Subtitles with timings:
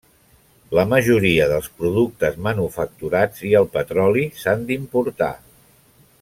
[0.77, 5.33] La majoria dels productes manufacturats i el petroli s'han d'importar.